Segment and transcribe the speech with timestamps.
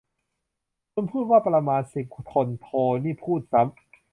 [0.93, 2.67] คุณพูดว่าประมาณสิบคนโท
[3.03, 3.77] นี่พูดซ้ำ